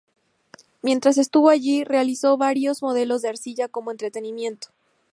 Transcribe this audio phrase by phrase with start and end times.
[0.81, 4.69] Mientras estuvo ahí, realizó varios modelos de arcilla como entretenimiento.